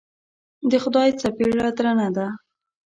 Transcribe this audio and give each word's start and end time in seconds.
د 0.69 0.71
خدای 0.83 1.09
څپېړه 1.19 1.69
درنه 1.77 2.07
ده. 2.15 2.27